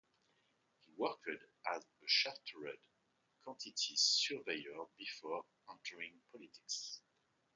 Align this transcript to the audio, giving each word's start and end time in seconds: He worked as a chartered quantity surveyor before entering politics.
He 0.83 0.93
worked 0.97 1.29
as 1.71 1.83
a 1.83 2.05
chartered 2.07 2.79
quantity 3.43 3.95
surveyor 3.95 4.85
before 4.97 5.43
entering 5.69 6.19
politics. 6.31 7.01